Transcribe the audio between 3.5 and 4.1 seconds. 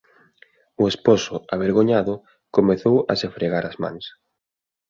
as mans.